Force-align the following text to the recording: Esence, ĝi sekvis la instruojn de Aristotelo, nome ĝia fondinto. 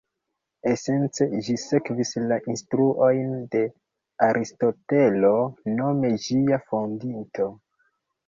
Esence, 0.69 1.25
ĝi 1.47 1.55
sekvis 1.63 2.13
la 2.31 2.37
instruojn 2.53 3.35
de 3.55 3.61
Aristotelo, 4.29 5.33
nome 5.81 6.11
ĝia 6.27 6.59
fondinto. 6.73 7.51